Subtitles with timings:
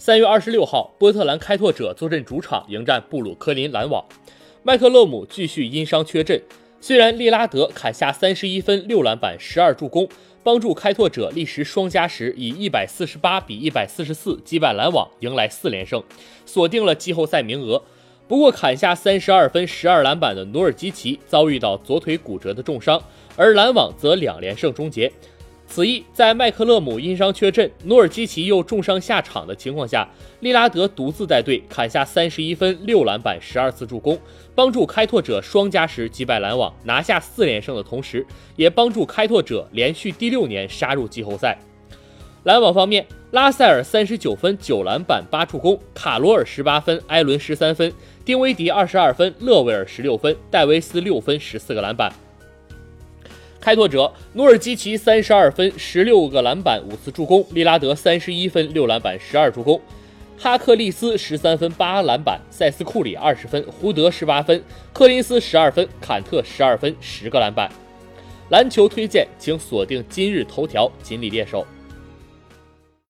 [0.00, 4.04] 三月二十六号，波特兰开拓者坐镇主场迎战布鲁克林篮网，
[4.62, 6.40] 麦克勒姆继续因伤缺阵。
[6.80, 10.08] 虽然利拉德砍下三十一分、六篮板、十二助攻，
[10.44, 16.00] 帮助开拓者历时双加时以一百四十八比一百四十四击败篮网，迎来四连胜，
[16.46, 17.82] 锁定了季后赛名额。
[18.28, 23.02] 不过，砍下三十二分、十二篮板的努尔基奇遭遇到左腿骨折的重伤，
[23.34, 25.10] 而篮网则两连胜终结。
[25.70, 30.08] 此役在麦克勒姆因伤缺阵，努尔基奇又重伤下场的情况下，
[30.40, 34.18] 利拉德独自带队砍下三十一分、六篮板、十二次助攻，
[34.54, 41.58] 帮助开拓者双加时击败篮网，拿下四连胜的同时，也帮助开拓者连续第六年杀入季后赛。
[42.44, 47.92] 篮网方面，拉塞尔三十九分、九篮板、八助攻，卡罗尔十八分，埃伦十三分，
[48.24, 52.10] 丁威迪二十二分，勒维尔十六分，戴维斯六分，十四个篮板。
[53.68, 59.78] 开拓者努尔基奇三十二分，十六个篮板，五次助攻；利拉德三十一分，六篮板，十二助攻；
[60.38, 67.70] 哈克利斯十三分，八篮板；塞斯库里二十分，胡德十八分，克林斯十二分，坎特十二分，十个篮板。
[68.48, 71.66] 篮球推荐，请锁定今日头条锦鲤猎手。